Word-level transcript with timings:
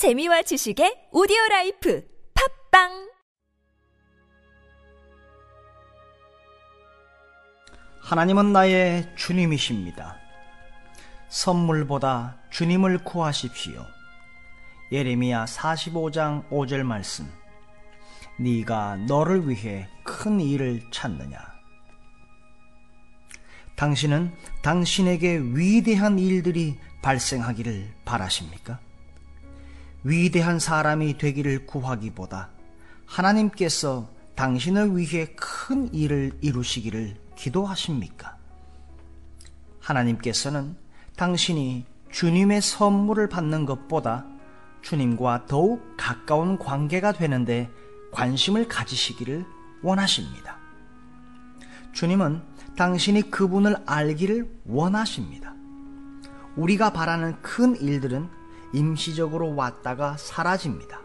재미와 0.00 0.40
지식의 0.40 1.08
오디오 1.12 1.36
라이프 1.50 2.02
팟빵 2.70 3.10
하나님은 8.00 8.50
나의 8.54 9.14
주님이십니다. 9.16 10.16
선물보다 11.28 12.38
주님을 12.48 13.04
구하십시오. 13.04 13.84
예레미야 14.90 15.44
45장 15.44 16.48
5절 16.48 16.82
말씀. 16.82 17.30
네가 18.38 18.96
너를 19.06 19.46
위해 19.50 19.86
큰 20.02 20.40
일을 20.40 20.80
찾느냐? 20.90 21.38
당신은 23.76 24.34
당신에게 24.62 25.40
위대한 25.54 26.18
일들이 26.18 26.78
발생하기를 27.02 27.96
바라십니까? 28.06 28.80
위대한 30.02 30.58
사람이 30.58 31.18
되기를 31.18 31.66
구하기보다 31.66 32.50
하나님께서 33.06 34.08
당신을 34.34 34.96
위해 34.96 35.34
큰 35.36 35.92
일을 35.92 36.32
이루시기를 36.40 37.16
기도하십니까? 37.36 38.36
하나님께서는 39.80 40.76
당신이 41.16 41.84
주님의 42.10 42.62
선물을 42.62 43.28
받는 43.28 43.66
것보다 43.66 44.24
주님과 44.82 45.46
더욱 45.46 45.94
가까운 45.98 46.58
관계가 46.58 47.12
되는데 47.12 47.68
관심을 48.12 48.68
가지시기를 48.68 49.44
원하십니다. 49.82 50.56
주님은 51.92 52.42
당신이 52.76 53.30
그분을 53.30 53.76
알기를 53.84 54.50
원하십니다. 54.64 55.54
우리가 56.56 56.92
바라는 56.92 57.42
큰 57.42 57.76
일들은 57.76 58.39
임시적으로 58.72 59.54
왔다가 59.54 60.16
사라집니다. 60.16 61.00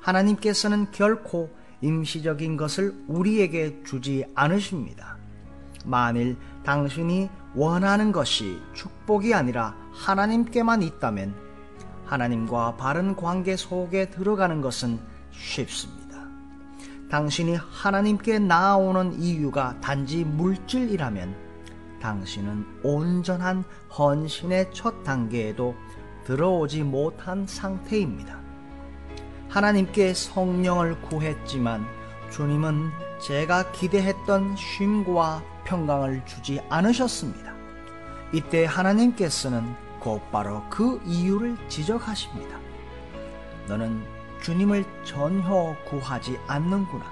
하나님께서는 0.00 0.90
결코 0.90 1.50
임시적인 1.80 2.56
것을 2.56 2.94
우리에게 3.08 3.82
주지 3.84 4.24
않으십니다. 4.34 5.16
만일 5.84 6.36
당신이 6.64 7.28
원하는 7.54 8.10
것이 8.10 8.60
축복이 8.72 9.34
아니라 9.34 9.76
하나님께만 9.92 10.82
있다면 10.82 11.34
하나님과 12.06 12.76
바른 12.76 13.16
관계 13.16 13.56
속에 13.56 14.10
들어가는 14.10 14.60
것은 14.60 14.98
쉽습니다. 15.30 16.04
당신이 17.10 17.56
하나님께 17.56 18.38
나아오는 18.40 19.20
이유가 19.20 19.78
단지 19.80 20.24
물질이라면 20.24 21.44
당신은 22.00 22.66
온전한 22.82 23.64
헌신의 23.96 24.70
첫 24.72 25.04
단계에도 25.04 25.74
들어오지 26.24 26.82
못한 26.82 27.46
상태입니다. 27.46 28.38
하나님께 29.48 30.14
성령을 30.14 31.00
구했지만 31.02 31.86
주님은 32.30 32.90
제가 33.20 33.70
기대했던 33.72 34.56
쉼과 34.56 35.42
평강을 35.64 36.24
주지 36.24 36.60
않으셨습니다. 36.68 37.54
이때 38.32 38.64
하나님께서는 38.64 39.74
곧바로 40.00 40.64
그 40.68 41.00
이유를 41.06 41.56
지적하십니다. 41.68 42.58
너는 43.68 44.02
주님을 44.42 44.84
전혀 45.04 45.76
구하지 45.86 46.38
않는구나. 46.46 47.04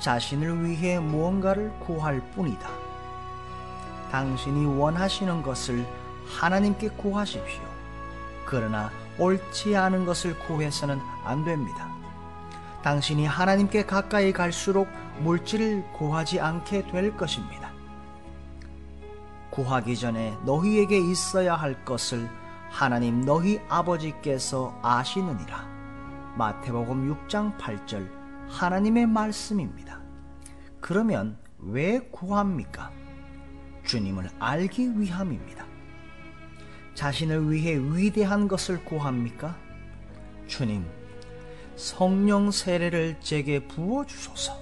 자신을 0.00 0.64
위해 0.64 0.98
무언가를 0.98 1.70
구할 1.78 2.20
뿐이다. 2.32 2.68
당신이 4.10 4.66
원하시는 4.66 5.42
것을 5.42 5.86
하나님께 6.26 6.88
구하십시오. 6.90 7.69
그러나 8.50 8.90
옳지 9.16 9.76
않은 9.76 10.04
것을 10.04 10.36
구해서는 10.40 10.98
안 11.24 11.44
됩니다. 11.44 11.88
당신이 12.82 13.24
하나님께 13.24 13.86
가까이 13.86 14.32
갈수록 14.32 14.88
물질을 15.20 15.84
구하지 15.92 16.40
않게 16.40 16.88
될 16.88 17.16
것입니다. 17.16 17.70
구하기 19.50 19.96
전에 19.96 20.36
너희에게 20.44 20.98
있어야 20.98 21.54
할 21.54 21.84
것을 21.84 22.28
하나님 22.70 23.20
너희 23.20 23.60
아버지께서 23.68 24.76
아시느니라. 24.82 25.68
마태복음 26.36 27.28
6장 27.28 27.56
8절 27.56 28.10
하나님의 28.48 29.06
말씀입니다. 29.06 30.00
그러면 30.80 31.38
왜 31.58 32.00
구합니까? 32.00 32.90
주님을 33.84 34.28
알기 34.40 34.98
위함입니다. 34.98 35.69
자신을 37.00 37.50
위해 37.50 37.78
위대한 37.78 38.46
것을 38.46 38.84
구합니까? 38.84 39.56
주님, 40.46 40.84
성령 41.74 42.50
세례를 42.50 43.16
제게 43.20 43.58
부어 43.58 44.04
주소서. 44.04 44.52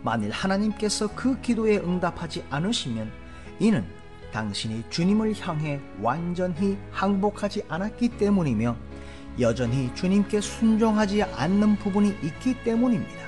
만일 0.00 0.30
하나님께서 0.30 1.08
그 1.16 1.40
기도에 1.40 1.78
응답하지 1.78 2.44
않으시면 2.50 3.10
이는 3.58 3.84
당신이 4.32 4.84
주님을 4.90 5.34
향해 5.40 5.80
완전히 6.00 6.78
항복하지 6.92 7.64
않았기 7.68 8.10
때문이며 8.10 8.76
여전히 9.40 9.92
주님께 9.96 10.40
순종하지 10.40 11.24
않는 11.24 11.78
부분이 11.78 12.14
있기 12.22 12.62
때문입니다. 12.62 13.22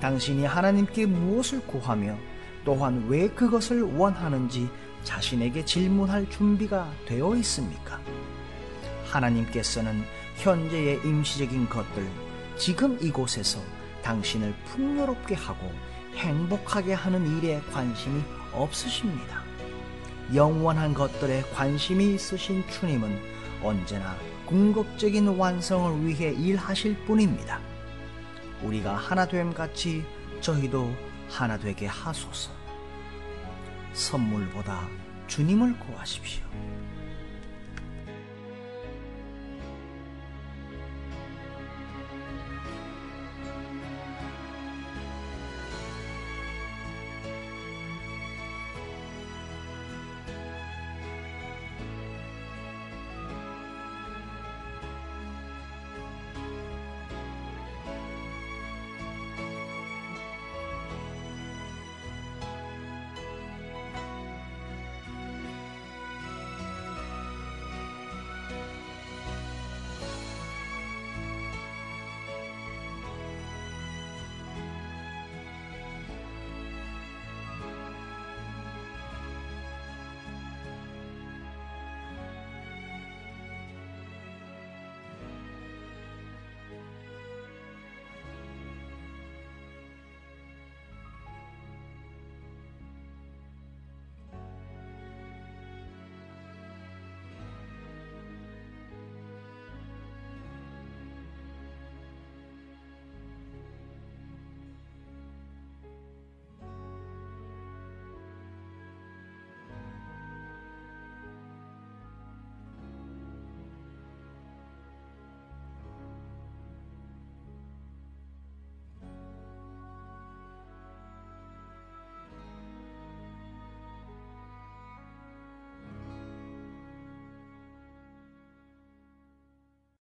당신이 0.00 0.46
하나님께 0.46 1.06
무엇을 1.06 1.64
구하며 1.68 2.18
또한 2.64 3.06
왜 3.06 3.28
그것을 3.28 3.82
원하는지 3.82 4.68
자신에게 5.04 5.64
질문할 5.64 6.28
준비가 6.30 6.90
되어 7.06 7.36
있습니까? 7.36 8.00
하나님께서는 9.06 10.02
현재의 10.36 11.00
임시적인 11.04 11.68
것들, 11.68 12.08
지금 12.56 12.98
이곳에서 13.00 13.60
당신을 14.02 14.54
풍요롭게 14.66 15.34
하고 15.34 15.72
행복하게 16.16 16.94
하는 16.94 17.38
일에 17.38 17.60
관심이 17.72 18.22
없으십니다. 18.52 19.42
영원한 20.34 20.94
것들에 20.94 21.42
관심이 21.54 22.14
있으신 22.14 22.64
주님은 22.68 23.20
언제나 23.62 24.16
궁극적인 24.46 25.28
완성을 25.28 26.06
위해 26.06 26.32
일하실 26.32 27.04
뿐입니다. 27.04 27.60
우리가 28.62 28.94
하나됨 28.94 29.52
같이 29.52 30.04
저희도 30.40 30.94
하나 31.30 31.58
되게 31.58 31.86
하소서. 31.86 32.50
선물보다 33.94 34.88
주님을 35.28 35.78
구하십시오. 35.78 36.44